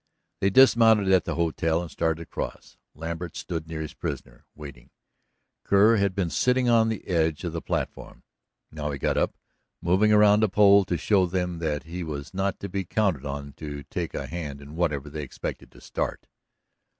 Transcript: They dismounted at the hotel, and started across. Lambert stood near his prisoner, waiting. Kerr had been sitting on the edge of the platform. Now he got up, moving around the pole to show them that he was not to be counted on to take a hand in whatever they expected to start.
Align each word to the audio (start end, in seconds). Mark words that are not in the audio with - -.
They 0.39 0.49
dismounted 0.49 1.09
at 1.11 1.25
the 1.25 1.35
hotel, 1.35 1.79
and 1.83 1.91
started 1.91 2.23
across. 2.23 2.75
Lambert 2.95 3.37
stood 3.37 3.67
near 3.67 3.81
his 3.81 3.93
prisoner, 3.93 4.47
waiting. 4.55 4.89
Kerr 5.63 5.97
had 5.97 6.15
been 6.15 6.31
sitting 6.31 6.67
on 6.67 6.89
the 6.89 7.07
edge 7.07 7.43
of 7.43 7.53
the 7.53 7.61
platform. 7.61 8.23
Now 8.71 8.89
he 8.89 8.97
got 8.97 9.15
up, 9.15 9.35
moving 9.79 10.11
around 10.11 10.39
the 10.39 10.49
pole 10.49 10.85
to 10.85 10.97
show 10.97 11.27
them 11.27 11.59
that 11.59 11.83
he 11.83 12.03
was 12.03 12.33
not 12.33 12.59
to 12.61 12.67
be 12.67 12.83
counted 12.83 13.25
on 13.27 13.53
to 13.57 13.83
take 13.83 14.15
a 14.15 14.25
hand 14.25 14.59
in 14.59 14.75
whatever 14.75 15.07
they 15.07 15.21
expected 15.21 15.69
to 15.73 15.81
start. 15.81 16.25